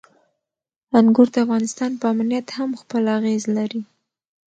[0.99, 3.81] انګور د افغانستان په امنیت هم خپل اغېز لري.